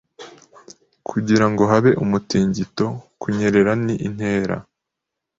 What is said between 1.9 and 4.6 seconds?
umutingito Kunyerera ni intera